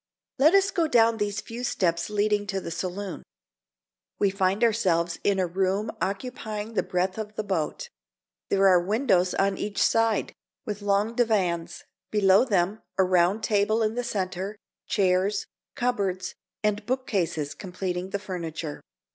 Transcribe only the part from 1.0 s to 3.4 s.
these few steps leading to the saloon.